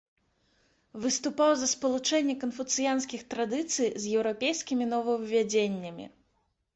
[1.01, 6.05] Выступаў за спалучэнне канфуцыянскіх традыцый з еўрапейскімі новаўвядзеннямі.